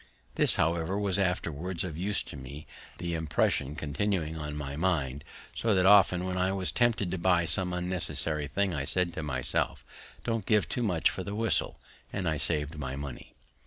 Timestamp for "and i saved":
12.11-12.79